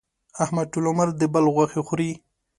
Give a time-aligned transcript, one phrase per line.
[0.43, 2.11] احمد ټول عمر د بل غوښې خوري.